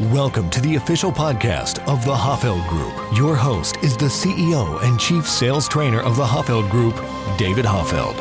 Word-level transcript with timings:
Welcome 0.00 0.48
to 0.50 0.60
the 0.62 0.76
official 0.76 1.12
podcast 1.12 1.78
of 1.86 2.02
the 2.06 2.14
Hoffeld 2.14 2.66
Group. 2.66 2.94
Your 3.14 3.36
host 3.36 3.76
is 3.82 3.94
the 3.94 4.06
CEO 4.06 4.82
and 4.82 4.98
Chief 4.98 5.28
Sales 5.28 5.68
Trainer 5.68 6.00
of 6.00 6.16
the 6.16 6.24
Hoffeld 6.24 6.70
Group, 6.70 6.94
David 7.36 7.66
Hoffeld. 7.66 8.16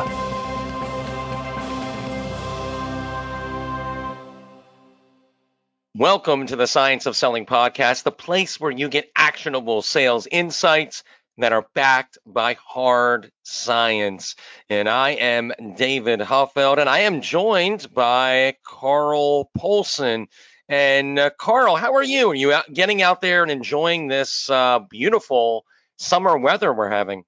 Welcome 5.96 6.48
to 6.48 6.58
the 6.58 6.68
Science 6.68 7.06
of 7.06 7.16
Selling 7.16 7.46
podcast, 7.46 8.04
the 8.04 8.12
place 8.12 8.60
where 8.60 8.72
you 8.72 8.90
get 8.90 9.10
actionable 9.16 9.82
sales 9.82 10.28
insights 10.30 11.06
that 11.38 11.54
are 11.54 11.66
backed 11.74 12.18
by 12.26 12.56
hard 12.56 13.32
science. 13.44 14.36
And 14.70 14.90
I 14.90 15.12
am 15.12 15.54
David 15.78 16.20
Hoffeld, 16.20 16.80
and 16.80 16.90
I 16.90 17.00
am 17.00 17.22
joined 17.22 17.94
by 17.94 18.56
Carl 18.66 19.50
Polson. 19.58 20.28
And 20.72 21.20
uh, 21.20 21.32
Carl, 21.38 21.76
how 21.76 21.96
are 21.96 22.04
you? 22.04 22.32
Are 22.32 22.36
you 22.36 22.54
out, 22.54 22.72
getting 22.72 23.02
out 23.02 23.20
there 23.20 23.44
and 23.44 23.52
enjoying 23.52 24.08
this 24.08 24.50
uh, 24.50 24.80
beautiful 24.80 25.66
summer 25.98 26.38
weather 26.38 26.74
we're 26.74 26.90
having? 26.90 27.26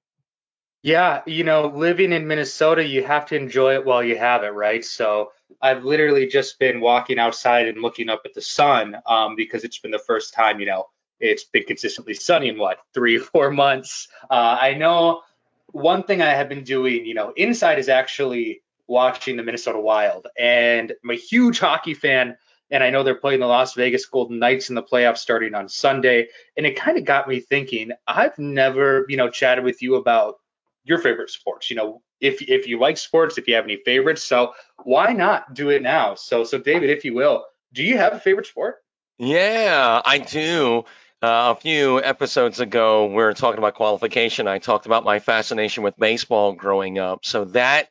Yeah, 0.82 1.20
you 1.26 1.44
know, 1.44 1.66
living 1.66 2.12
in 2.14 2.26
Minnesota, 2.26 2.82
you 2.82 3.04
have 3.04 3.26
to 3.26 3.36
enjoy 3.36 3.74
it 3.74 3.84
while 3.84 4.02
you 4.02 4.16
have 4.16 4.44
it, 4.44 4.54
right? 4.54 4.82
So 4.82 5.32
I've 5.60 5.84
literally 5.84 6.26
just 6.26 6.58
been 6.58 6.80
walking 6.80 7.18
outside 7.18 7.68
and 7.68 7.82
looking 7.82 8.08
up 8.08 8.22
at 8.24 8.32
the 8.32 8.40
sun 8.40 8.96
um, 9.04 9.36
because 9.36 9.62
it's 9.62 9.78
been 9.78 9.90
the 9.90 9.98
first 9.98 10.32
time, 10.32 10.58
you 10.58 10.64
know, 10.64 10.86
it's 11.20 11.44
been 11.44 11.64
consistently 11.64 12.14
sunny 12.14 12.48
in 12.48 12.56
what 12.56 12.78
three, 12.94 13.18
four 13.32 13.50
months. 13.50 14.08
Uh, 14.30 14.56
I 14.58 14.72
know 14.72 15.20
one 15.66 16.02
thing 16.04 16.22
I 16.22 16.30
have 16.30 16.48
been 16.48 16.64
doing, 16.64 17.04
you 17.04 17.12
know, 17.12 17.34
inside 17.36 17.78
is 17.78 17.90
actually 17.90 18.62
watching 18.86 19.36
the 19.36 19.42
Minnesota 19.42 19.80
Wild, 19.80 20.28
and 20.38 20.94
I'm 21.02 21.10
a 21.10 21.14
huge 21.14 21.58
hockey 21.58 21.92
fan. 21.92 22.38
And 22.70 22.82
I 22.82 22.90
know 22.90 23.02
they're 23.02 23.14
playing 23.14 23.40
the 23.40 23.46
Las 23.46 23.74
Vegas 23.74 24.06
Golden 24.06 24.38
Knights 24.38 24.68
in 24.68 24.74
the 24.74 24.82
playoffs 24.82 25.18
starting 25.18 25.54
on 25.54 25.68
Sunday. 25.68 26.28
And 26.56 26.66
it 26.66 26.76
kind 26.76 26.98
of 26.98 27.04
got 27.04 27.28
me 27.28 27.40
thinking, 27.40 27.92
I've 28.06 28.38
never, 28.38 29.06
you 29.08 29.16
know, 29.16 29.30
chatted 29.30 29.64
with 29.64 29.82
you 29.82 29.96
about 29.96 30.36
your 30.84 30.98
favorite 30.98 31.30
sports. 31.30 31.70
You 31.70 31.76
know, 31.76 32.02
if 32.20 32.42
if 32.42 32.66
you 32.66 32.78
like 32.78 32.96
sports, 32.96 33.38
if 33.38 33.48
you 33.48 33.54
have 33.54 33.64
any 33.64 33.76
favorites, 33.84 34.22
so 34.22 34.54
why 34.82 35.12
not 35.12 35.54
do 35.54 35.70
it 35.70 35.82
now? 35.82 36.14
So 36.14 36.44
so 36.44 36.58
David, 36.58 36.90
if 36.90 37.04
you 37.04 37.14
will, 37.14 37.44
do 37.72 37.82
you 37.82 37.98
have 37.98 38.12
a 38.12 38.20
favorite 38.20 38.46
sport? 38.46 38.76
Yeah, 39.18 40.02
I 40.04 40.18
do. 40.18 40.84
Uh, 41.22 41.54
a 41.56 41.60
few 41.60 42.02
episodes 42.02 42.60
ago, 42.60 43.06
we 43.06 43.14
were 43.14 43.32
talking 43.32 43.58
about 43.58 43.74
qualification. 43.74 44.46
I 44.46 44.58
talked 44.58 44.84
about 44.84 45.04
my 45.04 45.20
fascination 45.20 45.82
with 45.82 45.96
baseball 45.96 46.52
growing 46.52 46.98
up. 46.98 47.24
So 47.24 47.46
that 47.46 47.88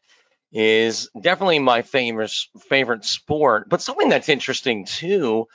is 0.53 1.09
definitely 1.19 1.59
my 1.59 1.81
favorite 1.81 2.31
favorite 2.69 3.03
sport. 3.03 3.67
But 3.67 3.81
something 3.81 4.09
that's 4.09 4.29
interesting 4.29 4.85
too 4.85 5.47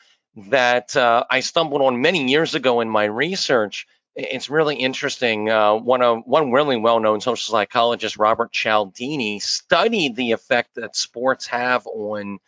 that 0.51 0.97
uh, 0.97 1.25
I 1.31 1.41
stumbled 1.41 1.83
on 1.83 2.03
many 2.03 2.29
years 2.29 2.55
ago 2.55 2.81
in 2.81 2.91
my 2.91 3.05
research 3.05 3.87
it's 4.19 4.51
really 4.51 4.75
interesting. 4.75 5.49
Uh, 5.49 5.75
one 5.77 6.03
of 6.03 6.23
one 6.27 6.51
really 6.51 6.77
well-known 6.77 7.21
social 7.21 7.53
psychologist, 7.53 8.17
Robert 8.17 8.51
Cialdini, 8.51 9.39
studied 9.39 10.17
the 10.17 10.33
effect 10.33 10.75
that 10.75 10.97
sports 10.97 11.47
have 11.47 11.87
on 11.87 12.39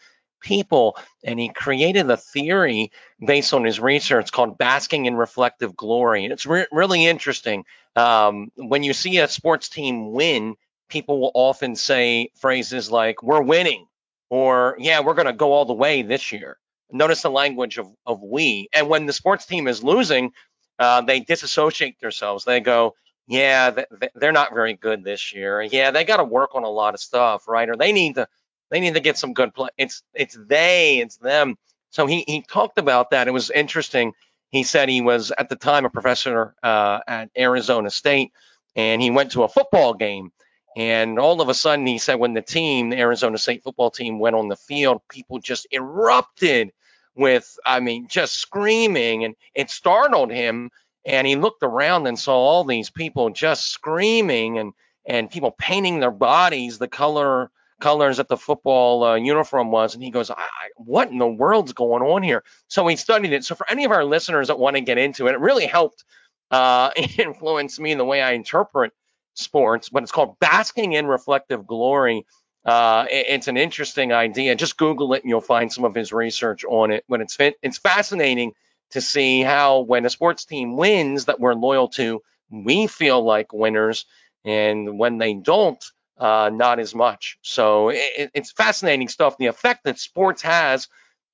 people, 0.40 0.96
and 1.22 1.38
he 1.38 1.48
created 1.48 2.10
a 2.10 2.16
theory 2.16 2.90
based 3.24 3.54
on 3.54 3.64
his 3.64 3.78
research 3.78 4.32
called 4.32 4.58
basking 4.58 5.06
in 5.06 5.14
reflective 5.14 5.76
glory. 5.76 6.24
And 6.24 6.32
it's 6.32 6.44
re- 6.44 6.66
really 6.72 7.06
interesting. 7.06 7.64
Um, 7.94 8.50
when 8.56 8.82
you 8.82 8.92
see 8.92 9.18
a 9.18 9.28
sports 9.28 9.68
team 9.68 10.10
win, 10.10 10.56
people 10.90 11.20
will 11.20 11.32
often 11.34 11.76
say 11.76 12.30
phrases 12.36 12.90
like 12.90 13.22
"We're 13.22 13.42
winning," 13.42 13.86
or 14.28 14.76
"Yeah, 14.78 15.00
we're 15.00 15.14
going 15.14 15.26
to 15.26 15.32
go 15.32 15.52
all 15.52 15.64
the 15.64 15.74
way 15.74 16.02
this 16.02 16.32
year." 16.32 16.58
Notice 16.92 17.22
the 17.22 17.30
language 17.30 17.78
of, 17.78 17.88
of 18.04 18.20
we. 18.20 18.68
And 18.74 18.88
when 18.88 19.06
the 19.06 19.12
sports 19.12 19.46
team 19.46 19.68
is 19.68 19.82
losing, 19.82 20.32
uh, 20.78 21.02
they 21.02 21.20
disassociate 21.20 22.00
themselves. 22.00 22.44
They 22.44 22.58
go, 22.58 22.96
yeah, 23.30 23.84
they're 24.16 24.32
not 24.32 24.52
very 24.52 24.74
good 24.74 25.04
this 25.04 25.32
year. 25.32 25.62
Yeah, 25.62 25.92
they 25.92 26.02
got 26.02 26.16
to 26.16 26.24
work 26.24 26.56
on 26.56 26.64
a 26.64 26.68
lot 26.68 26.94
of 26.94 27.00
stuff, 27.00 27.46
right? 27.46 27.68
Or 27.68 27.76
they 27.76 27.92
need 27.92 28.16
to 28.16 28.26
they 28.70 28.80
need 28.80 28.94
to 28.94 29.00
get 29.00 29.18
some 29.18 29.34
good 29.34 29.54
play. 29.54 29.68
It's 29.78 30.02
it's 30.14 30.36
they, 30.36 30.98
it's 30.98 31.16
them. 31.16 31.56
So 31.90 32.06
he 32.06 32.24
he 32.26 32.42
talked 32.42 32.76
about 32.76 33.10
that. 33.10 33.28
It 33.28 33.32
was 33.32 33.50
interesting. 33.50 34.14
He 34.50 34.64
said 34.64 34.88
he 34.88 35.00
was 35.00 35.30
at 35.30 35.48
the 35.48 35.54
time 35.54 35.84
a 35.84 35.90
professor 35.90 36.56
uh, 36.60 37.00
at 37.06 37.30
Arizona 37.38 37.90
State, 37.90 38.32
and 38.74 39.00
he 39.00 39.12
went 39.12 39.30
to 39.32 39.44
a 39.44 39.48
football 39.48 39.94
game. 39.94 40.32
And 40.76 41.18
all 41.18 41.40
of 41.40 41.48
a 41.48 41.54
sudden, 41.54 41.86
he 41.86 41.98
said 41.98 42.14
when 42.14 42.34
the 42.34 42.42
team, 42.42 42.90
the 42.90 42.98
Arizona 42.98 43.38
State 43.38 43.62
football 43.62 43.90
team, 43.90 44.18
went 44.18 44.36
on 44.36 44.48
the 44.48 44.56
field, 44.56 45.02
people 45.08 45.40
just 45.40 45.66
erupted 45.72 46.72
with, 47.16 47.58
I 47.66 47.80
mean, 47.80 48.06
just 48.08 48.34
screaming, 48.34 49.24
and 49.24 49.34
it 49.54 49.70
startled 49.70 50.30
him. 50.30 50.70
And 51.04 51.26
he 51.26 51.34
looked 51.34 51.62
around 51.62 52.06
and 52.06 52.18
saw 52.18 52.36
all 52.36 52.64
these 52.64 52.90
people 52.90 53.30
just 53.30 53.66
screaming 53.70 54.58
and 54.58 54.72
and 55.06 55.30
people 55.30 55.50
painting 55.50 55.98
their 55.98 56.10
bodies 56.10 56.78
the 56.78 56.86
color 56.86 57.50
colors 57.80 58.18
that 58.18 58.28
the 58.28 58.36
football 58.36 59.02
uh, 59.02 59.14
uniform 59.16 59.70
was. 59.70 59.94
And 59.94 60.04
he 60.04 60.10
goes, 60.10 60.30
"What 60.76 61.08
in 61.10 61.18
the 61.18 61.26
world's 61.26 61.72
going 61.72 62.02
on 62.02 62.22
here?" 62.22 62.44
So 62.68 62.86
he 62.86 62.96
studied 62.96 63.32
it. 63.32 63.44
So 63.44 63.54
for 63.54 63.68
any 63.68 63.84
of 63.84 63.90
our 63.90 64.04
listeners 64.04 64.48
that 64.48 64.58
want 64.58 64.76
to 64.76 64.82
get 64.82 64.98
into 64.98 65.26
it, 65.26 65.32
it 65.32 65.40
really 65.40 65.66
helped 65.66 66.04
uh, 66.50 66.90
influence 67.18 67.80
me 67.80 67.92
in 67.92 67.98
the 67.98 68.04
way 68.04 68.20
I 68.22 68.32
interpret 68.32 68.92
sports. 69.40 69.88
But 69.88 70.02
it's 70.02 70.12
called 70.12 70.38
basking 70.38 70.92
in 70.92 71.06
reflective 71.06 71.66
glory. 71.66 72.26
Uh, 72.64 73.06
it's 73.08 73.48
an 73.48 73.56
interesting 73.56 74.12
idea. 74.12 74.54
Just 74.54 74.76
Google 74.76 75.14
it 75.14 75.22
and 75.22 75.30
you'll 75.30 75.40
find 75.40 75.72
some 75.72 75.84
of 75.84 75.94
his 75.94 76.12
research 76.12 76.64
on 76.64 76.90
it. 76.90 77.04
When 77.06 77.20
it's 77.20 77.36
it's 77.38 77.78
fascinating 77.78 78.52
to 78.90 79.00
see 79.00 79.40
how 79.42 79.80
when 79.80 80.04
a 80.04 80.10
sports 80.10 80.44
team 80.44 80.76
wins 80.76 81.26
that 81.26 81.40
we're 81.40 81.54
loyal 81.54 81.88
to, 81.88 82.22
we 82.50 82.86
feel 82.86 83.22
like 83.22 83.52
winners, 83.52 84.06
and 84.44 84.98
when 84.98 85.18
they 85.18 85.34
don't, 85.34 85.82
uh, 86.18 86.50
not 86.52 86.80
as 86.80 86.94
much. 86.94 87.38
So 87.42 87.90
it, 87.90 88.30
it's 88.34 88.52
fascinating 88.52 89.08
stuff. 89.08 89.38
The 89.38 89.46
effect 89.46 89.84
that 89.84 89.98
sports 89.98 90.42
has 90.42 90.88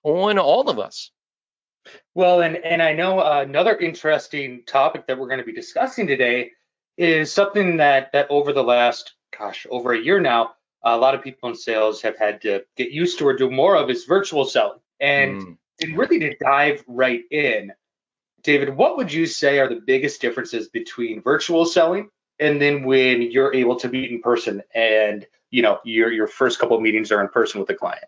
on 0.04 0.38
all 0.38 0.68
of 0.68 0.78
us. 0.78 1.10
Well, 2.14 2.40
and 2.40 2.56
and 2.56 2.82
I 2.82 2.92
know 2.92 3.20
uh, 3.20 3.44
another 3.46 3.76
interesting 3.76 4.62
topic 4.66 5.06
that 5.06 5.18
we're 5.18 5.28
going 5.28 5.40
to 5.40 5.44
be 5.44 5.52
discussing 5.52 6.06
today 6.06 6.52
is 6.96 7.32
something 7.32 7.78
that 7.78 8.12
that 8.12 8.30
over 8.30 8.52
the 8.52 8.62
last 8.62 9.14
gosh 9.36 9.66
over 9.70 9.92
a 9.92 10.00
year 10.00 10.20
now 10.20 10.56
a 10.86 10.96
lot 10.96 11.14
of 11.14 11.22
people 11.22 11.48
in 11.48 11.56
sales 11.56 12.00
have 12.02 12.16
had 12.16 12.40
to 12.42 12.64
get 12.76 12.90
used 12.90 13.18
to 13.18 13.26
or 13.26 13.34
do 13.34 13.50
more 13.50 13.76
of 13.76 13.90
is 13.90 14.04
virtual 14.04 14.44
selling. 14.44 14.78
And, 15.00 15.42
mm. 15.42 15.56
and 15.82 15.98
really 15.98 16.20
to 16.20 16.36
dive 16.36 16.82
right 16.86 17.22
in, 17.30 17.72
David, 18.42 18.74
what 18.76 18.96
would 18.96 19.12
you 19.12 19.26
say 19.26 19.58
are 19.58 19.68
the 19.68 19.82
biggest 19.84 20.20
differences 20.20 20.68
between 20.68 21.20
virtual 21.20 21.66
selling 21.66 22.08
and 22.38 22.62
then 22.62 22.84
when 22.84 23.22
you're 23.22 23.52
able 23.52 23.76
to 23.76 23.88
meet 23.88 24.10
in 24.10 24.22
person 24.22 24.62
and 24.74 25.26
you 25.50 25.62
know 25.62 25.80
your 25.84 26.12
your 26.12 26.26
first 26.26 26.58
couple 26.58 26.76
of 26.76 26.82
meetings 26.82 27.10
are 27.10 27.20
in 27.20 27.28
person 27.28 27.58
with 27.58 27.66
the 27.66 27.74
client? 27.74 28.04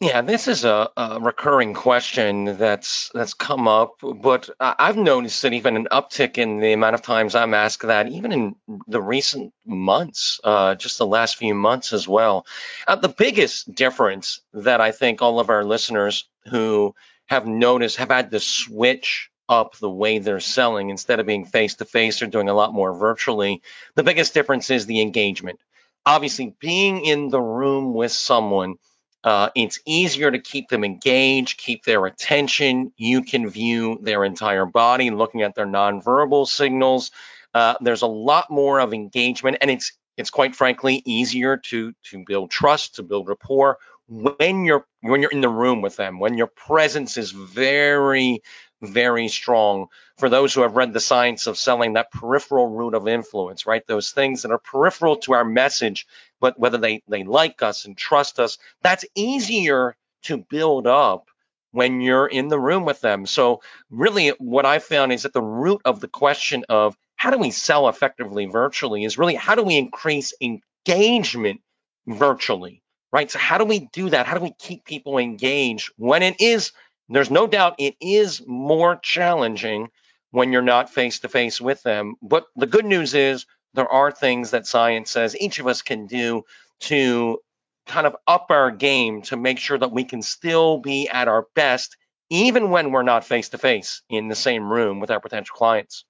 Yeah, 0.00 0.22
this 0.22 0.48
is 0.48 0.64
a, 0.64 0.90
a, 0.96 1.20
recurring 1.20 1.74
question 1.74 2.56
that's 2.56 3.10
that's 3.14 3.34
come 3.34 3.68
up, 3.68 3.96
but 4.02 4.50
I've 4.58 4.96
noticed 4.96 5.42
that 5.42 5.52
even 5.52 5.76
an 5.76 5.86
uptick 5.92 6.38
in 6.38 6.58
the 6.58 6.72
amount 6.72 6.94
of 6.94 7.02
times 7.02 7.34
I'm 7.34 7.54
asked 7.54 7.86
that, 7.86 8.08
even 8.08 8.32
in 8.32 8.56
the 8.88 9.02
recent 9.02 9.52
months, 9.64 10.40
uh, 10.42 10.74
just 10.74 10.98
the 10.98 11.06
last 11.06 11.36
few 11.36 11.54
months 11.54 11.92
as 11.92 12.08
well. 12.08 12.46
Uh, 12.88 12.96
the 12.96 13.10
biggest 13.10 13.72
difference 13.72 14.40
that 14.54 14.80
I 14.80 14.90
think 14.92 15.20
all 15.20 15.38
of 15.38 15.50
our 15.50 15.62
listeners 15.62 16.26
who 16.50 16.94
have 17.26 17.46
noticed 17.46 17.98
have 17.98 18.10
had 18.10 18.30
to 18.32 18.40
switch 18.40 19.30
up 19.48 19.76
the 19.76 19.90
way 19.90 20.18
they're 20.18 20.40
selling 20.40 20.90
instead 20.90 21.20
of 21.20 21.26
being 21.26 21.44
face 21.44 21.76
to 21.76 21.84
face, 21.84 22.18
they're 22.18 22.28
doing 22.28 22.48
a 22.48 22.54
lot 22.54 22.72
more 22.74 22.94
virtually. 22.94 23.62
The 23.94 24.02
biggest 24.02 24.34
difference 24.34 24.70
is 24.70 24.86
the 24.86 25.02
engagement. 25.02 25.60
Obviously, 26.04 26.56
being 26.58 27.04
in 27.04 27.28
the 27.28 27.40
room 27.40 27.94
with 27.94 28.10
someone 28.10 28.76
uh, 29.24 29.50
it's 29.54 29.78
easier 29.86 30.30
to 30.30 30.38
keep 30.38 30.68
them 30.68 30.84
engaged, 30.84 31.58
keep 31.58 31.84
their 31.84 32.06
attention. 32.06 32.92
You 32.96 33.22
can 33.22 33.48
view 33.48 33.98
their 34.02 34.24
entire 34.24 34.66
body, 34.66 35.10
looking 35.10 35.42
at 35.42 35.54
their 35.54 35.66
nonverbal 35.66 36.46
signals. 36.48 37.10
Uh, 37.54 37.74
there's 37.80 38.02
a 38.02 38.06
lot 38.06 38.50
more 38.50 38.80
of 38.80 38.92
engagement, 38.92 39.58
and 39.60 39.70
it's 39.70 39.92
it's 40.16 40.30
quite 40.30 40.56
frankly 40.56 41.02
easier 41.04 41.56
to 41.56 41.92
to 42.10 42.24
build 42.26 42.50
trust, 42.50 42.96
to 42.96 43.02
build 43.02 43.28
rapport 43.28 43.78
when 44.08 44.64
you're 44.64 44.86
when 45.00 45.22
you're 45.22 45.30
in 45.30 45.40
the 45.40 45.48
room 45.48 45.82
with 45.82 45.96
them. 45.96 46.18
When 46.18 46.36
your 46.36 46.48
presence 46.48 47.16
is 47.16 47.30
very 47.30 48.42
very 48.82 49.28
strong 49.28 49.86
for 50.18 50.28
those 50.28 50.52
who 50.52 50.62
have 50.62 50.76
read 50.76 50.92
the 50.92 51.00
science 51.00 51.46
of 51.46 51.56
selling 51.56 51.94
that 51.94 52.10
peripheral 52.10 52.68
route 52.68 52.94
of 52.94 53.08
influence, 53.08 53.66
right? 53.66 53.86
Those 53.86 54.10
things 54.10 54.42
that 54.42 54.50
are 54.50 54.58
peripheral 54.58 55.16
to 55.18 55.34
our 55.34 55.44
message, 55.44 56.06
but 56.40 56.58
whether 56.58 56.78
they, 56.78 57.02
they 57.08 57.22
like 57.22 57.62
us 57.62 57.84
and 57.84 57.96
trust 57.96 58.40
us, 58.40 58.58
that's 58.82 59.04
easier 59.14 59.96
to 60.24 60.36
build 60.36 60.86
up 60.86 61.28
when 61.70 62.00
you're 62.00 62.26
in 62.26 62.48
the 62.48 62.58
room 62.58 62.84
with 62.84 63.00
them. 63.00 63.24
So 63.26 63.62
really 63.90 64.28
what 64.38 64.66
I 64.66 64.78
found 64.78 65.12
is 65.12 65.22
that 65.22 65.32
the 65.32 65.42
root 65.42 65.80
of 65.84 66.00
the 66.00 66.08
question 66.08 66.64
of 66.68 66.96
how 67.16 67.30
do 67.30 67.38
we 67.38 67.50
sell 67.50 67.88
effectively 67.88 68.46
virtually 68.46 69.04
is 69.04 69.16
really 69.16 69.34
how 69.34 69.54
do 69.54 69.62
we 69.62 69.76
increase 69.76 70.34
engagement 70.40 71.60
virtually, 72.06 72.82
right? 73.12 73.30
So 73.30 73.38
how 73.38 73.58
do 73.58 73.64
we 73.64 73.88
do 73.92 74.10
that? 74.10 74.26
How 74.26 74.36
do 74.36 74.42
we 74.42 74.54
keep 74.58 74.84
people 74.84 75.18
engaged 75.18 75.92
when 75.96 76.22
it 76.22 76.40
is 76.40 76.72
There's 77.12 77.30
no 77.30 77.46
doubt 77.46 77.76
it 77.78 77.96
is 78.00 78.42
more 78.46 78.96
challenging 78.96 79.90
when 80.30 80.52
you're 80.52 80.62
not 80.62 80.90
face 80.90 81.20
to 81.20 81.28
face 81.28 81.60
with 81.60 81.82
them. 81.82 82.14
But 82.22 82.46
the 82.56 82.66
good 82.66 82.86
news 82.86 83.14
is 83.14 83.46
there 83.74 83.88
are 83.88 84.10
things 84.10 84.50
that 84.50 84.66
science 84.66 85.10
says 85.10 85.36
each 85.36 85.58
of 85.58 85.66
us 85.66 85.82
can 85.82 86.06
do 86.06 86.44
to 86.80 87.38
kind 87.86 88.06
of 88.06 88.16
up 88.26 88.46
our 88.50 88.70
game 88.70 89.22
to 89.22 89.36
make 89.36 89.58
sure 89.58 89.78
that 89.78 89.92
we 89.92 90.04
can 90.04 90.22
still 90.22 90.78
be 90.78 91.08
at 91.08 91.28
our 91.28 91.46
best, 91.54 91.96
even 92.30 92.70
when 92.70 92.92
we're 92.92 93.02
not 93.02 93.24
face 93.24 93.50
to 93.50 93.58
face 93.58 94.02
in 94.08 94.28
the 94.28 94.34
same 94.34 94.72
room 94.72 95.00
with 95.00 95.10
our 95.10 95.20
potential 95.20 95.54
clients. 95.54 96.04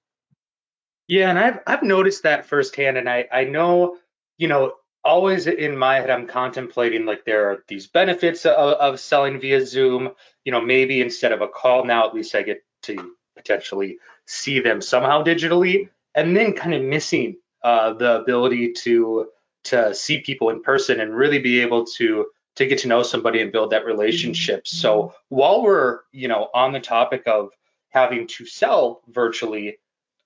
Yeah, 1.07 1.29
and 1.29 1.37
I've 1.37 1.59
I've 1.67 1.83
noticed 1.83 2.23
that 2.23 2.45
firsthand, 2.45 2.97
and 2.97 3.09
I 3.09 3.25
I 3.31 3.43
know 3.43 3.97
you 4.37 4.47
know 4.47 4.73
always 5.03 5.47
in 5.47 5.77
my 5.77 5.95
head 5.95 6.09
I'm 6.09 6.27
contemplating 6.27 7.05
like 7.05 7.25
there 7.25 7.51
are 7.51 7.63
these 7.67 7.87
benefits 7.87 8.45
of, 8.45 8.53
of 8.55 8.99
selling 8.99 9.39
via 9.39 9.65
Zoom. 9.65 10.11
You 10.45 10.51
know, 10.51 10.61
maybe 10.61 11.01
instead 11.01 11.31
of 11.31 11.41
a 11.41 11.47
call 11.47 11.85
now, 11.85 12.07
at 12.07 12.13
least 12.13 12.35
I 12.35 12.43
get 12.43 12.63
to 12.83 13.13
potentially 13.35 13.97
see 14.25 14.59
them 14.59 14.81
somehow 14.81 15.23
digitally, 15.23 15.89
and 16.15 16.35
then 16.35 16.53
kind 16.53 16.73
of 16.73 16.81
missing 16.81 17.37
uh, 17.63 17.93
the 17.93 18.21
ability 18.21 18.73
to 18.73 19.27
to 19.65 19.93
see 19.95 20.19
people 20.19 20.49
in 20.49 20.61
person 20.61 20.99
and 20.99 21.15
really 21.15 21.39
be 21.39 21.61
able 21.61 21.85
to 21.85 22.27
to 22.55 22.65
get 22.67 22.79
to 22.79 22.87
know 22.87 23.01
somebody 23.03 23.41
and 23.41 23.51
build 23.51 23.71
that 23.71 23.85
relationship. 23.85 24.67
So 24.67 25.13
while 25.29 25.63
we're 25.63 25.99
you 26.11 26.27
know 26.27 26.49
on 26.53 26.71
the 26.73 26.79
topic 26.79 27.23
of 27.25 27.49
having 27.89 28.27
to 28.27 28.45
sell 28.45 29.01
virtually, 29.07 29.77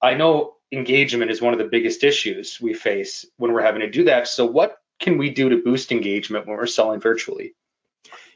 I 0.01 0.13
know 0.13 0.53
engagement 0.71 1.31
is 1.31 1.41
one 1.41 1.53
of 1.53 1.59
the 1.59 1.65
biggest 1.65 2.03
issues 2.03 2.59
we 2.61 2.73
face 2.73 3.25
when 3.37 3.53
we're 3.53 3.63
having 3.63 3.81
to 3.81 3.89
do 3.89 4.05
that. 4.05 4.27
So 4.27 4.45
what 4.45 4.77
can 4.99 5.17
we 5.17 5.29
do 5.29 5.49
to 5.49 5.63
boost 5.63 5.91
engagement 5.91 6.47
when 6.47 6.57
we're 6.57 6.65
selling 6.67 6.99
virtually? 6.99 7.53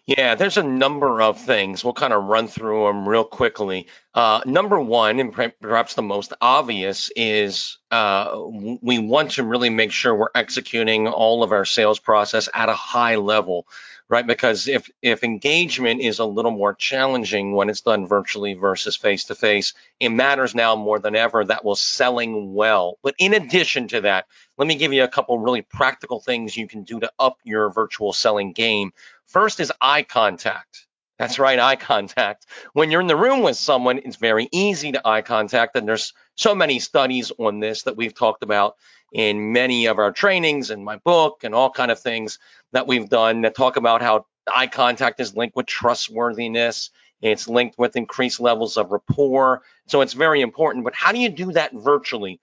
Yeah, 0.07 0.33
there's 0.33 0.57
a 0.57 0.63
number 0.63 1.21
of 1.21 1.39
things. 1.39 1.83
We'll 1.83 1.93
kind 1.93 2.11
of 2.11 2.23
run 2.23 2.47
through 2.47 2.87
them 2.87 3.07
real 3.07 3.23
quickly. 3.23 3.87
Uh, 4.15 4.41
number 4.45 4.79
one, 4.79 5.19
and 5.19 5.31
perhaps 5.31 5.93
the 5.93 6.01
most 6.01 6.33
obvious, 6.41 7.11
is 7.15 7.77
uh, 7.91 8.35
we 8.81 8.97
want 8.97 9.31
to 9.31 9.43
really 9.43 9.69
make 9.69 9.91
sure 9.91 10.15
we're 10.15 10.27
executing 10.33 11.07
all 11.07 11.43
of 11.43 11.51
our 11.51 11.65
sales 11.65 11.99
process 11.99 12.49
at 12.53 12.67
a 12.67 12.73
high 12.73 13.17
level, 13.17 13.67
right? 14.11 14.27
Because 14.27 14.67
if 14.67 14.91
if 15.01 15.23
engagement 15.23 16.01
is 16.01 16.19
a 16.19 16.25
little 16.25 16.51
more 16.51 16.75
challenging 16.75 17.53
when 17.55 17.69
it's 17.69 17.79
done 17.79 18.05
virtually 18.05 18.53
versus 18.53 18.97
face 18.97 19.23
to 19.25 19.35
face, 19.35 19.73
it 20.01 20.09
matters 20.09 20.53
now 20.53 20.75
more 20.75 20.99
than 20.99 21.15
ever 21.15 21.45
that 21.45 21.63
we're 21.63 21.75
selling 21.75 22.53
well. 22.53 22.99
But 23.01 23.15
in 23.17 23.33
addition 23.33 23.87
to 23.87 24.01
that, 24.01 24.27
let 24.57 24.67
me 24.67 24.75
give 24.75 24.91
you 24.91 25.05
a 25.05 25.07
couple 25.07 25.39
really 25.39 25.61
practical 25.61 26.19
things 26.19 26.57
you 26.57 26.67
can 26.67 26.83
do 26.83 26.99
to 26.99 27.11
up 27.17 27.37
your 27.45 27.71
virtual 27.71 28.11
selling 28.11 28.51
game. 28.51 28.91
First 29.27 29.61
is 29.61 29.71
eye 29.79 30.03
contact. 30.03 30.85
That's 31.17 31.39
right, 31.39 31.59
eye 31.59 31.77
contact. 31.77 32.47
When 32.73 32.91
you're 32.91 32.99
in 32.99 33.07
the 33.07 33.15
room 33.15 33.43
with 33.43 33.55
someone, 33.55 33.99
it's 33.99 34.17
very 34.17 34.49
easy 34.51 34.91
to 34.91 35.07
eye 35.07 35.21
contact. 35.21 35.77
And 35.77 35.87
there's 35.87 36.13
so 36.35 36.53
many 36.53 36.79
studies 36.79 37.31
on 37.37 37.59
this 37.59 37.83
that 37.83 37.95
we've 37.95 38.13
talked 38.13 38.43
about 38.43 38.75
in 39.11 39.51
many 39.51 39.87
of 39.87 39.99
our 39.99 40.11
trainings 40.11 40.69
and 40.69 40.83
my 40.83 40.97
book 40.97 41.43
and 41.43 41.53
all 41.53 41.69
kind 41.69 41.91
of 41.91 41.99
things 41.99 42.39
that 42.71 42.87
we've 42.87 43.09
done 43.09 43.41
that 43.41 43.55
talk 43.55 43.75
about 43.75 44.01
how 44.01 44.25
eye 44.51 44.67
contact 44.67 45.19
is 45.19 45.35
linked 45.35 45.55
with 45.55 45.65
trustworthiness. 45.65 46.89
It's 47.21 47.47
linked 47.47 47.77
with 47.77 47.95
increased 47.95 48.39
levels 48.39 48.77
of 48.77 48.91
rapport. 48.91 49.61
So 49.87 50.01
it's 50.01 50.13
very 50.13 50.41
important. 50.41 50.85
But 50.85 50.95
how 50.95 51.11
do 51.11 51.19
you 51.19 51.29
do 51.29 51.51
that 51.51 51.73
virtually? 51.73 52.39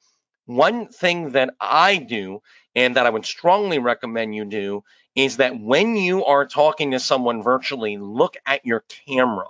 One 0.47 0.89
thing 0.89 1.33
that 1.33 1.55
I 1.61 1.97
do 1.97 2.43
and 2.75 2.97
that 2.97 3.07
I 3.07 3.11
would 3.11 3.27
strongly 3.27 3.79
recommend 3.79 4.35
you 4.35 4.45
do 4.45 4.85
is 5.15 5.39
that 5.39 5.59
when 5.59 5.97
you 5.97 6.25
are 6.25 6.47
talking 6.47 6.93
to 6.93 7.01
someone 7.01 7.43
virtually, 7.43 7.99
look 7.99 8.37
at 8.47 8.65
your 8.65 8.85
camera. 9.07 9.47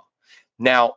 Now, 0.57 0.95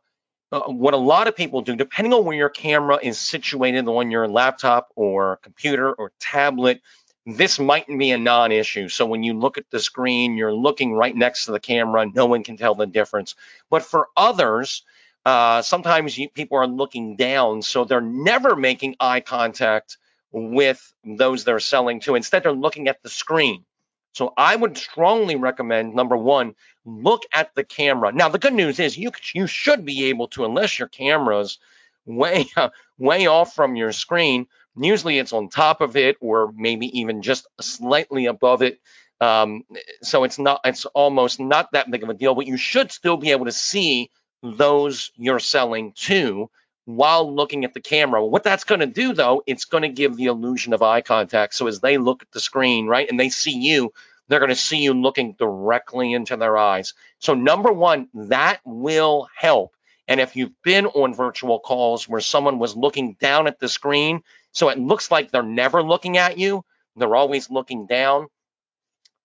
uh, 0.52 0.60
what 0.68 0.94
a 0.94 0.98
lot 0.98 1.28
of 1.28 1.34
people 1.34 1.62
do, 1.62 1.74
depending 1.74 2.12
on 2.12 2.24
where 2.24 2.36
your 2.36 2.50
camera 2.50 2.98
is 3.02 3.18
situated 3.18 3.88
on 3.88 4.10
your 4.10 4.28
laptop 4.28 4.88
or 4.94 5.38
computer 5.42 5.90
or 5.92 6.12
tablet, 6.20 6.82
this 7.24 7.58
might 7.58 7.86
be 7.86 8.10
a 8.10 8.18
non 8.18 8.52
issue. 8.52 8.88
So 8.88 9.06
when 9.06 9.22
you 9.22 9.32
look 9.32 9.56
at 9.56 9.70
the 9.70 9.80
screen, 9.80 10.36
you're 10.36 10.52
looking 10.52 10.92
right 10.92 11.16
next 11.16 11.46
to 11.46 11.52
the 11.52 11.60
camera, 11.60 12.06
no 12.06 12.26
one 12.26 12.44
can 12.44 12.56
tell 12.56 12.74
the 12.74 12.86
difference. 12.86 13.34
But 13.70 13.82
for 13.82 14.08
others, 14.16 14.82
uh, 15.24 15.62
sometimes 15.62 16.18
you, 16.18 16.28
people 16.28 16.58
are 16.58 16.66
looking 16.66 17.16
down, 17.16 17.62
so 17.62 17.84
they're 17.84 18.00
never 18.00 18.54
making 18.54 18.96
eye 19.00 19.20
contact 19.20 19.96
with 20.32 20.92
those 21.04 21.44
they're 21.44 21.60
selling 21.60 22.00
to. 22.00 22.14
Instead, 22.14 22.42
they're 22.42 22.52
looking 22.52 22.88
at 22.88 23.02
the 23.02 23.08
screen. 23.08 23.64
So 24.12 24.34
I 24.36 24.54
would 24.54 24.76
strongly 24.76 25.36
recommend 25.36 25.94
number 25.94 26.16
one, 26.16 26.54
look 26.84 27.22
at 27.32 27.54
the 27.54 27.64
camera. 27.64 28.12
Now 28.12 28.28
the 28.28 28.38
good 28.38 28.52
news 28.52 28.78
is 28.78 28.96
you 28.96 29.10
you 29.34 29.46
should 29.46 29.84
be 29.84 30.06
able 30.06 30.28
to, 30.28 30.44
unless 30.44 30.78
your 30.78 30.88
camera's 30.88 31.58
way 32.04 32.46
way 32.98 33.26
off 33.26 33.54
from 33.54 33.76
your 33.76 33.92
screen. 33.92 34.46
Usually 34.76 35.18
it's 35.18 35.32
on 35.32 35.48
top 35.48 35.80
of 35.80 35.96
it, 35.96 36.16
or 36.20 36.52
maybe 36.56 37.00
even 37.00 37.22
just 37.22 37.46
slightly 37.60 38.26
above 38.26 38.62
it. 38.62 38.80
Um, 39.20 39.64
so 40.02 40.24
it's 40.24 40.38
not 40.38 40.60
it's 40.64 40.84
almost 40.86 41.40
not 41.40 41.72
that 41.72 41.90
big 41.90 42.02
of 42.02 42.08
a 42.08 42.14
deal, 42.14 42.34
but 42.34 42.46
you 42.46 42.56
should 42.56 42.90
still 42.90 43.16
be 43.16 43.30
able 43.30 43.46
to 43.46 43.52
see 43.52 44.10
those 44.42 45.12
you're 45.16 45.38
selling 45.38 45.92
to 45.92 46.50
while 46.84 47.32
looking 47.32 47.64
at 47.64 47.74
the 47.74 47.80
camera. 47.80 48.24
What 48.24 48.42
that's 48.42 48.64
going 48.64 48.80
to 48.80 48.86
do, 48.86 49.14
though, 49.14 49.42
it's 49.46 49.66
going 49.66 49.82
to 49.82 49.88
give 49.88 50.16
the 50.16 50.26
illusion 50.26 50.72
of 50.72 50.82
eye 50.82 51.00
contact. 51.00 51.54
So 51.54 51.66
as 51.66 51.80
they 51.80 51.98
look 51.98 52.22
at 52.22 52.32
the 52.32 52.40
screen, 52.40 52.86
right, 52.86 53.08
and 53.08 53.18
they 53.18 53.28
see 53.28 53.56
you, 53.56 53.92
they're 54.28 54.40
going 54.40 54.48
to 54.48 54.56
see 54.56 54.78
you 54.78 54.94
looking 54.94 55.34
directly 55.38 56.12
into 56.12 56.36
their 56.36 56.56
eyes. 56.56 56.94
So, 57.18 57.34
number 57.34 57.72
one, 57.72 58.08
that 58.14 58.60
will 58.64 59.28
help. 59.36 59.74
And 60.08 60.20
if 60.20 60.36
you've 60.36 60.62
been 60.62 60.86
on 60.86 61.14
virtual 61.14 61.60
calls 61.60 62.08
where 62.08 62.20
someone 62.20 62.58
was 62.58 62.76
looking 62.76 63.16
down 63.20 63.46
at 63.46 63.58
the 63.58 63.68
screen, 63.68 64.22
so 64.52 64.68
it 64.68 64.78
looks 64.78 65.10
like 65.10 65.30
they're 65.30 65.42
never 65.42 65.82
looking 65.82 66.18
at 66.18 66.38
you, 66.38 66.64
they're 66.96 67.14
always 67.14 67.50
looking 67.50 67.86
down, 67.86 68.26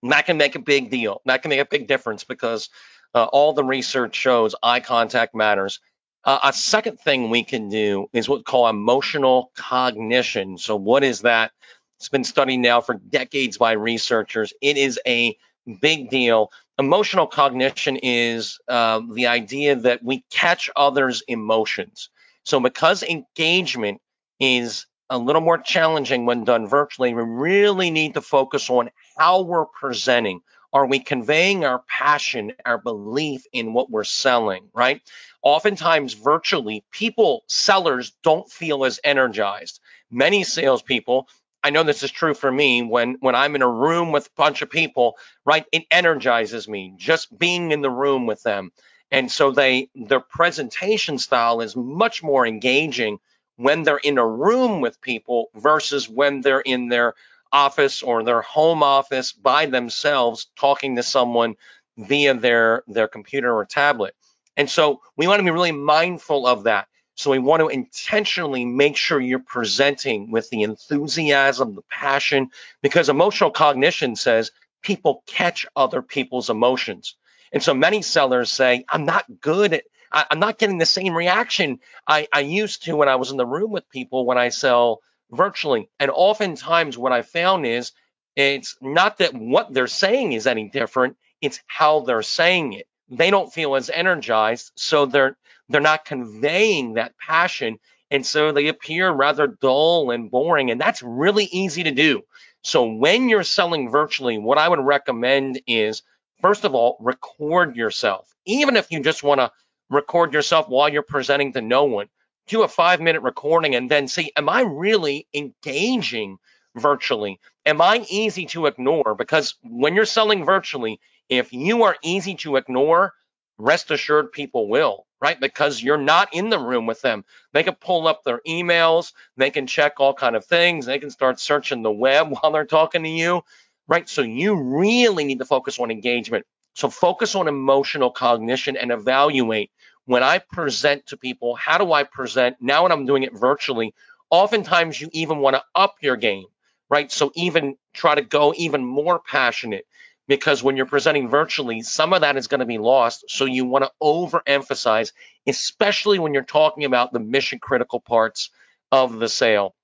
that 0.03 0.25
can 0.25 0.37
make 0.37 0.55
a 0.55 0.59
big 0.59 0.89
deal. 0.89 1.21
That 1.25 1.41
can 1.41 1.49
make 1.49 1.59
a 1.59 1.65
big 1.65 1.87
difference 1.87 2.23
because 2.23 2.69
uh, 3.13 3.25
all 3.25 3.53
the 3.53 3.63
research 3.63 4.15
shows 4.15 4.55
eye 4.61 4.79
contact 4.79 5.33
matters. 5.33 5.79
Uh, 6.27 6.39
a 6.43 6.51
second 6.51 6.99
thing 6.99 7.29
we 7.29 7.41
can 7.41 7.69
do 7.69 8.09
is 8.11 8.27
what 8.27 8.39
we 8.39 8.43
call 8.43 8.67
emotional 8.67 9.49
cognition. 9.55 10.57
So, 10.57 10.75
what 10.75 11.05
is 11.05 11.21
that? 11.21 11.53
It's 11.99 12.09
been 12.09 12.25
studied 12.25 12.57
now 12.57 12.81
for 12.81 12.95
decades 12.95 13.57
by 13.57 13.71
researchers. 13.71 14.51
It 14.61 14.75
is 14.75 14.99
a 15.07 15.37
big 15.79 16.09
deal. 16.09 16.51
Emotional 16.77 17.27
cognition 17.27 17.95
is 17.95 18.59
uh, 18.67 19.01
the 19.09 19.27
idea 19.27 19.77
that 19.77 20.03
we 20.03 20.25
catch 20.29 20.69
others' 20.75 21.23
emotions. 21.29 22.09
So, 22.43 22.59
because 22.59 23.03
engagement 23.03 24.01
is 24.37 24.85
a 25.09 25.17
little 25.17 25.41
more 25.41 25.57
challenging 25.57 26.25
when 26.25 26.43
done 26.43 26.67
virtually, 26.67 27.13
we 27.13 27.23
really 27.23 27.89
need 27.89 28.15
to 28.15 28.21
focus 28.21 28.69
on 28.69 28.89
how 29.17 29.43
we're 29.43 29.65
presenting. 29.65 30.41
Are 30.73 30.85
we 30.85 30.99
conveying 30.99 31.65
our 31.65 31.83
passion, 31.87 32.53
our 32.65 32.77
belief 32.77 33.43
in 33.53 33.73
what 33.73 33.89
we're 33.89 34.03
selling, 34.03 34.69
right? 34.73 35.01
Oftentimes, 35.41 36.13
virtually, 36.13 36.83
people, 36.91 37.43
sellers 37.47 38.13
don't 38.23 38.51
feel 38.51 38.85
as 38.85 38.99
energized. 39.03 39.79
Many 40.11 40.43
salespeople, 40.43 41.27
I 41.63 41.69
know 41.69 41.83
this 41.83 42.03
is 42.03 42.11
true 42.11 42.33
for 42.33 42.51
me, 42.51 42.83
when, 42.83 43.17
when 43.19 43.35
I'm 43.35 43.55
in 43.55 43.61
a 43.61 43.69
room 43.69 44.11
with 44.11 44.27
a 44.27 44.37
bunch 44.37 44.61
of 44.61 44.69
people, 44.69 45.17
right, 45.45 45.65
it 45.71 45.85
energizes 45.89 46.67
me 46.67 46.93
just 46.97 47.37
being 47.37 47.71
in 47.71 47.81
the 47.81 47.89
room 47.89 48.25
with 48.25 48.43
them. 48.43 48.71
And 49.09 49.31
so 49.31 49.51
they 49.51 49.89
their 49.95 50.19
presentation 50.19 51.17
style 51.17 51.61
is 51.61 51.75
much 51.75 52.21
more 52.21 52.45
engaging 52.45 53.19
when 53.55 53.83
they're 53.83 53.97
in 53.97 54.17
a 54.17 54.27
room 54.27 54.81
with 54.81 55.01
people 55.01 55.49
versus 55.55 56.09
when 56.09 56.41
they're 56.41 56.59
in 56.59 56.89
their 56.89 57.15
office 57.51 58.03
or 58.03 58.23
their 58.23 58.41
home 58.41 58.83
office 58.83 59.31
by 59.33 59.65
themselves 59.65 60.47
talking 60.55 60.95
to 60.95 61.03
someone 61.03 61.55
via 61.97 62.33
their 62.33 62.83
their 62.87 63.07
computer 63.07 63.53
or 63.53 63.65
tablet. 63.65 64.15
And 64.55 64.69
so 64.69 65.01
we 65.15 65.27
want 65.27 65.39
to 65.39 65.43
be 65.43 65.51
really 65.51 65.71
mindful 65.71 66.47
of 66.47 66.63
that. 66.63 66.87
So 67.15 67.31
we 67.31 67.39
want 67.39 67.61
to 67.61 67.67
intentionally 67.67 68.63
make 68.65 68.95
sure 68.95 69.19
you're 69.19 69.39
presenting 69.39 70.29
with 70.29 70.49
the 70.49 70.61
enthusiasm, 70.61 71.73
the 71.73 71.81
passion, 71.89 72.51
because 72.83 73.09
emotional 73.09 73.49
cognition 73.49 74.15
says 74.15 74.51
people 74.83 75.23
catch 75.25 75.65
other 75.75 76.03
people's 76.03 76.51
emotions. 76.51 77.15
And 77.51 77.63
so 77.63 77.73
many 77.73 78.03
sellers 78.03 78.51
say, 78.51 78.85
I'm 78.89 79.05
not 79.05 79.25
good 79.41 79.73
at, 79.73 79.83
I'm 80.11 80.39
not 80.39 80.59
getting 80.59 80.77
the 80.77 80.85
same 80.85 81.15
reaction 81.15 81.79
I, 82.07 82.27
I 82.31 82.41
used 82.41 82.83
to 82.83 82.95
when 82.95 83.09
I 83.09 83.15
was 83.15 83.31
in 83.31 83.37
the 83.37 83.45
room 83.45 83.71
with 83.71 83.89
people 83.89 84.25
when 84.25 84.37
I 84.37 84.49
sell 84.49 85.01
virtually. 85.31 85.89
And 85.99 86.11
oftentimes, 86.11 86.97
what 86.97 87.11
I 87.11 87.21
found 87.21 87.65
is 87.65 87.91
it's 88.35 88.75
not 88.81 89.17
that 89.17 89.33
what 89.33 89.73
they're 89.73 89.87
saying 89.87 90.33
is 90.33 90.47
any 90.47 90.69
different, 90.69 91.17
it's 91.41 91.59
how 91.67 92.01
they're 92.01 92.21
saying 92.21 92.73
it. 92.73 92.87
They 93.09 93.31
don't 93.31 93.51
feel 93.51 93.75
as 93.75 93.89
energized, 93.89 94.71
so 94.75 95.05
they're 95.05 95.37
they're 95.69 95.81
not 95.81 96.05
conveying 96.05 96.93
that 96.93 97.17
passion, 97.17 97.79
and 98.09 98.25
so 98.25 98.51
they 98.51 98.67
appear 98.67 99.09
rather 99.11 99.47
dull 99.47 100.11
and 100.11 100.31
boring, 100.31 100.71
and 100.71 100.79
that's 100.79 101.01
really 101.01 101.45
easy 101.45 101.83
to 101.83 101.91
do. 101.91 102.23
So 102.63 102.85
when 102.85 103.29
you're 103.29 103.43
selling 103.43 103.89
virtually, 103.89 104.37
what 104.37 104.57
I 104.57 104.67
would 104.67 104.79
recommend 104.79 105.61
is 105.67 106.03
first 106.41 106.65
of 106.65 106.75
all, 106.75 106.97
record 106.99 107.75
yourself. 107.75 108.33
Even 108.45 108.75
if 108.75 108.91
you 108.91 109.01
just 109.01 109.23
want 109.23 109.39
to 109.39 109.51
record 109.89 110.33
yourself 110.33 110.67
while 110.67 110.89
you're 110.89 111.01
presenting 111.01 111.53
to 111.53 111.61
no 111.61 111.85
one. 111.85 112.09
Do 112.47 112.63
a 112.63 112.67
five 112.67 113.01
minute 113.01 113.21
recording 113.21 113.75
and 113.75 113.91
then 113.91 114.07
see, 114.07 114.31
am 114.35 114.49
I 114.49 114.61
really 114.61 115.27
engaging 115.33 116.37
virtually? 116.75 117.39
Am 117.65 117.81
I 117.81 118.05
easy 118.09 118.45
to 118.47 118.67
ignore? 118.67 119.15
Because 119.15 119.55
when 119.63 119.95
you're 119.95 120.05
selling 120.05 120.45
virtually, 120.45 120.99
if 121.29 121.51
you 121.51 121.83
are 121.83 121.97
easy 122.01 122.35
to 122.35 122.55
ignore, 122.55 123.13
rest 123.57 123.91
assured 123.91 124.31
people 124.31 124.69
will, 124.69 125.05
right? 125.21 125.39
Because 125.39 125.81
you're 125.81 125.97
not 125.97 126.33
in 126.33 126.49
the 126.49 126.59
room 126.59 126.85
with 126.85 127.01
them. 127.01 127.25
They 127.53 127.63
can 127.63 127.75
pull 127.75 128.07
up 128.07 128.23
their 128.23 128.39
emails, 128.47 129.13
they 129.35 129.49
can 129.49 129.67
check 129.67 129.99
all 129.99 130.13
kind 130.13 130.35
of 130.35 130.45
things, 130.45 130.85
they 130.85 130.99
can 130.99 131.09
start 131.09 131.39
searching 131.39 131.81
the 131.81 131.91
web 131.91 132.29
while 132.31 132.51
they're 132.51 132.65
talking 132.65 133.03
to 133.03 133.09
you, 133.09 133.41
right? 133.87 134.07
So 134.07 134.21
you 134.21 134.55
really 134.79 135.25
need 135.25 135.39
to 135.39 135.45
focus 135.45 135.79
on 135.79 135.91
engagement. 135.91 136.45
So 136.75 136.89
focus 136.89 137.35
on 137.35 137.47
emotional 137.47 138.11
cognition 138.11 138.77
and 138.77 138.91
evaluate 138.91 139.71
when 140.07 140.23
I 140.23 140.39
present 140.39 141.07
to 141.07 141.17
people, 141.17 141.53
how 141.53 141.77
do 141.77 141.91
I 141.91 142.05
present? 142.05 142.55
Now 142.61 142.83
when 142.83 142.93
I'm 142.93 143.05
doing 143.05 143.23
it 143.23 143.33
virtually, 143.33 143.93
oftentimes 144.29 144.99
you 144.99 145.09
even 145.11 145.39
want 145.39 145.57
to 145.57 145.63
up 145.75 145.97
your 146.01 146.15
game, 146.15 146.45
right? 146.89 147.11
So 147.11 147.31
even 147.35 147.75
try 147.93 148.15
to 148.15 148.21
go 148.21 148.53
even 148.55 148.85
more 148.85 149.19
passionate 149.19 149.85
because 150.25 150.63
when 150.63 150.77
you're 150.77 150.85
presenting 150.85 151.27
virtually, 151.27 151.81
some 151.81 152.13
of 152.13 152.21
that 152.21 152.37
is 152.37 152.47
going 152.47 152.61
to 152.61 152.65
be 152.65 152.77
lost. 152.77 153.25
So 153.27 153.43
you 153.43 153.65
want 153.65 153.83
to 153.83 153.91
overemphasize, 154.01 155.11
especially 155.45 156.19
when 156.19 156.33
you're 156.33 156.43
talking 156.43 156.85
about 156.85 157.11
the 157.11 157.19
mission 157.19 157.59
critical 157.59 157.99
parts 157.99 158.49
of 158.93 159.19
the 159.19 159.27
sale. 159.27 159.75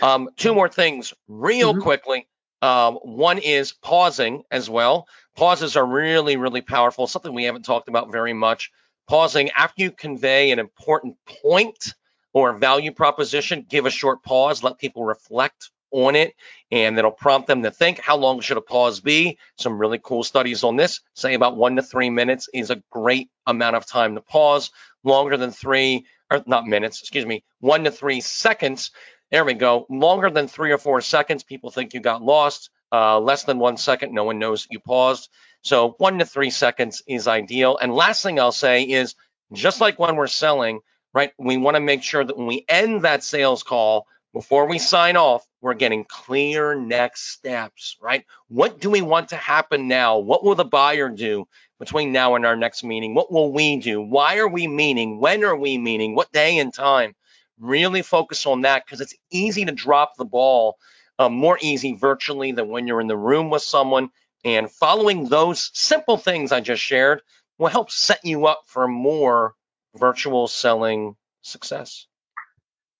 Um, 0.00 0.30
two 0.36 0.54
more 0.54 0.70
things, 0.70 1.12
real 1.28 1.72
mm-hmm. 1.72 1.82
quickly. 1.82 2.28
Um, 2.62 2.94
one 2.94 3.36
is 3.36 3.72
pausing 3.72 4.44
as 4.50 4.70
well. 4.70 5.06
Pauses 5.36 5.76
are 5.76 5.86
really, 5.86 6.38
really 6.38 6.62
powerful, 6.62 7.06
something 7.06 7.34
we 7.34 7.44
haven't 7.44 7.66
talked 7.66 7.88
about 7.88 8.10
very 8.10 8.32
much. 8.32 8.72
Pausing 9.08 9.50
after 9.50 9.82
you 9.82 9.90
convey 9.90 10.50
an 10.50 10.58
important 10.58 11.16
point 11.42 11.94
or 12.34 12.52
value 12.52 12.92
proposition, 12.92 13.64
give 13.68 13.86
a 13.86 13.90
short 13.90 14.22
pause, 14.22 14.62
let 14.62 14.78
people 14.78 15.04
reflect 15.04 15.70
on 15.90 16.14
it, 16.14 16.34
and 16.70 16.98
it'll 16.98 17.10
prompt 17.10 17.48
them 17.48 17.62
to 17.62 17.70
think 17.70 17.98
how 17.98 18.16
long 18.16 18.40
should 18.40 18.58
a 18.58 18.60
pause 18.62 19.00
be. 19.00 19.38
Some 19.56 19.78
really 19.78 19.98
cool 20.02 20.22
studies 20.22 20.62
on 20.62 20.76
this 20.76 21.00
say 21.14 21.34
about 21.34 21.56
one 21.56 21.76
to 21.76 21.82
three 21.82 22.10
minutes 22.10 22.48
is 22.52 22.70
a 22.70 22.82
great 22.90 23.30
amount 23.46 23.76
of 23.76 23.86
time 23.86 24.14
to 24.14 24.20
pause. 24.20 24.70
Longer 25.04 25.36
than 25.36 25.52
three, 25.52 26.04
or 26.30 26.42
not 26.46 26.66
minutes, 26.66 27.00
excuse 27.00 27.24
me, 27.24 27.44
one 27.60 27.84
to 27.84 27.90
three 27.90 28.20
seconds. 28.20 28.90
There 29.30 29.44
we 29.44 29.54
go. 29.54 29.86
Longer 29.88 30.28
than 30.30 30.48
three 30.48 30.72
or 30.72 30.78
four 30.78 31.00
seconds, 31.00 31.44
people 31.44 31.70
think 31.70 31.94
you 31.94 32.00
got 32.00 32.22
lost. 32.22 32.70
Uh, 32.90 33.20
less 33.20 33.44
than 33.44 33.58
one 33.58 33.76
second, 33.76 34.12
no 34.12 34.24
one 34.24 34.38
knows 34.38 34.66
you 34.70 34.80
paused. 34.80 35.28
So 35.62 35.94
one 35.98 36.18
to 36.18 36.24
three 36.26 36.50
seconds 36.50 37.02
is 37.06 37.28
ideal. 37.28 37.78
And 37.80 37.92
last 37.94 38.22
thing 38.22 38.38
I'll 38.38 38.52
say 38.52 38.84
is 38.84 39.14
just 39.52 39.80
like 39.80 39.98
when 39.98 40.16
we're 40.16 40.26
selling, 40.26 40.80
right? 41.12 41.32
We 41.38 41.56
want 41.56 41.76
to 41.76 41.80
make 41.80 42.02
sure 42.02 42.24
that 42.24 42.36
when 42.36 42.46
we 42.46 42.64
end 42.68 43.02
that 43.02 43.22
sales 43.22 43.62
call, 43.62 44.06
before 44.34 44.68
we 44.68 44.78
sign 44.78 45.16
off, 45.16 45.44
we're 45.60 45.74
getting 45.74 46.04
clear 46.04 46.74
next 46.74 47.30
steps, 47.32 47.96
right? 48.00 48.24
What 48.48 48.78
do 48.80 48.90
we 48.90 49.02
want 49.02 49.30
to 49.30 49.36
happen 49.36 49.88
now? 49.88 50.18
What 50.18 50.44
will 50.44 50.54
the 50.54 50.64
buyer 50.64 51.08
do 51.08 51.48
between 51.78 52.12
now 52.12 52.34
and 52.34 52.44
our 52.44 52.56
next 52.56 52.84
meeting? 52.84 53.14
What 53.14 53.32
will 53.32 53.52
we 53.52 53.78
do? 53.78 54.00
Why 54.00 54.36
are 54.38 54.48
we 54.48 54.66
meeting? 54.68 55.18
When 55.18 55.44
are 55.44 55.56
we 55.56 55.78
meeting? 55.78 56.14
What 56.14 56.30
day 56.30 56.58
and 56.58 56.72
time? 56.72 57.14
Really 57.58 58.02
focus 58.02 58.46
on 58.46 58.62
that 58.62 58.84
because 58.84 59.00
it's 59.00 59.14
easy 59.30 59.64
to 59.64 59.72
drop 59.72 60.16
the 60.16 60.24
ball, 60.24 60.76
uh, 61.18 61.28
more 61.28 61.58
easy 61.60 61.94
virtually 61.94 62.52
than 62.52 62.68
when 62.68 62.86
you're 62.86 63.00
in 63.00 63.08
the 63.08 63.16
room 63.16 63.50
with 63.50 63.62
someone. 63.62 64.10
And 64.44 64.70
following 64.70 65.28
those 65.28 65.70
simple 65.74 66.16
things 66.16 66.52
I 66.52 66.60
just 66.60 66.82
shared 66.82 67.22
will 67.58 67.68
help 67.68 67.90
set 67.90 68.20
you 68.24 68.46
up 68.46 68.62
for 68.66 68.86
more 68.86 69.54
virtual 69.96 70.46
selling 70.46 71.16
success. 71.42 72.06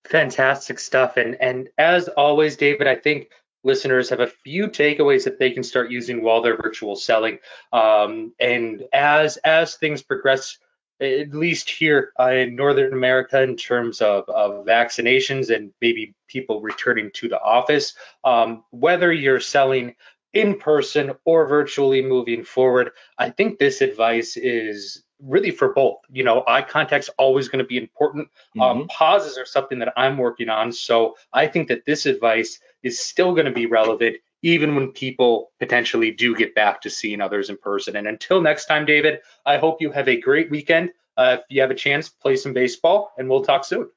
Fantastic 0.05 0.79
stuff. 0.79 1.17
And 1.17 1.35
and 1.35 1.69
as 1.77 2.07
always, 2.07 2.57
David, 2.57 2.87
I 2.87 2.95
think 2.95 3.29
listeners 3.63 4.09
have 4.09 4.19
a 4.19 4.27
few 4.27 4.67
takeaways 4.67 5.25
that 5.25 5.39
they 5.39 5.51
can 5.51 5.63
start 5.63 5.91
using 5.91 6.23
while 6.23 6.41
they're 6.41 6.57
virtual 6.57 6.95
selling. 6.95 7.39
Um, 7.71 8.33
and 8.39 8.83
as 8.93 9.37
as 9.37 9.75
things 9.75 10.01
progress, 10.01 10.57
at 11.01 11.33
least 11.33 11.69
here 11.69 12.11
uh, 12.19 12.31
in 12.31 12.55
Northern 12.55 12.93
America, 12.93 13.41
in 13.41 13.55
terms 13.55 14.01
of, 14.01 14.27
of 14.29 14.65
vaccinations 14.65 15.53
and 15.53 15.71
maybe 15.81 16.13
people 16.27 16.61
returning 16.61 17.11
to 17.15 17.29
the 17.29 17.39
office, 17.39 17.93
um, 18.23 18.63
whether 18.71 19.11
you're 19.11 19.39
selling 19.39 19.95
in 20.33 20.57
person 20.59 21.13
or 21.25 21.47
virtually 21.47 22.01
moving 22.01 22.43
forward, 22.43 22.91
I 23.17 23.29
think 23.29 23.57
this 23.57 23.81
advice 23.81 24.37
is 24.37 25.03
really 25.21 25.51
for 25.51 25.73
both. 25.73 25.97
You 26.11 26.23
know, 26.23 26.43
eye 26.47 26.61
contact's 26.61 27.09
always 27.17 27.49
going 27.49 27.63
to 27.63 27.67
be 27.67 27.77
important. 27.77 28.29
Um, 28.55 28.61
mm-hmm. 28.61 28.81
Um, 28.81 28.87
pauses 28.87 29.37
are 29.37 29.45
something 29.45 29.79
that 29.79 29.93
I'm 29.97 30.17
working 30.17 30.49
on. 30.49 30.71
So 30.71 31.15
I 31.33 31.47
think 31.47 31.67
that 31.69 31.85
this 31.85 32.05
advice 32.05 32.59
is 32.83 32.99
still 32.99 33.33
going 33.33 33.45
to 33.45 33.51
be 33.51 33.65
relevant 33.65 34.17
even 34.41 34.75
when 34.75 34.91
people 34.91 35.51
potentially 35.59 36.11
do 36.11 36.35
get 36.35 36.55
back 36.55 36.81
to 36.81 36.89
seeing 36.89 37.19
others 37.19 37.49
in 37.49 37.57
person. 37.57 37.95
And 37.97 38.07
until 38.07 38.41
next 38.41 38.65
time, 38.65 38.85
David, 38.85 39.19
I 39.45 39.57
hope 39.57 39.81
you 39.81 39.91
have 39.91 40.07
a 40.07 40.19
great 40.19 40.49
weekend. 40.49 40.91
Uh, 41.17 41.37
if 41.39 41.45
you 41.49 41.61
have 41.61 41.71
a 41.71 41.75
chance, 41.75 42.07
play 42.07 42.37
some 42.37 42.53
baseball, 42.53 43.11
and 43.17 43.29
we'll 43.29 43.43
talk 43.43 43.65
soon. 43.65 43.89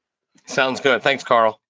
Sounds 0.45 0.81
good. 0.81 1.01
Thanks, 1.01 1.23
Carl. 1.23 1.61